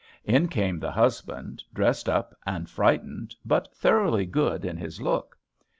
In 0.25 0.47
came 0.47 0.79
the 0.79 0.89
husband, 0.89 1.63
dressed 1.75 2.09
up, 2.09 2.33
and 2.43 2.67
frightened, 2.67 3.35
but 3.45 3.71
thoroughly 3.75 4.25
good 4.25 4.65
in 4.65 4.75
his 4.77 4.99
look. 4.99 5.37